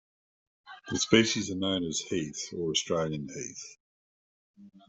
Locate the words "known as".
1.55-1.99